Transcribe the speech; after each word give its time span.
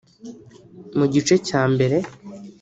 Mu 0.97 1.05
gice 1.13 1.35
cya 1.47 1.61
mbere 1.73 1.97